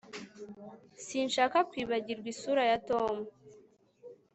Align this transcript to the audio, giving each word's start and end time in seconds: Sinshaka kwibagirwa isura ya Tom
Sinshaka 1.05 1.57
kwibagirwa 1.69 2.27
isura 2.33 2.63
ya 2.71 2.77
Tom 2.89 3.15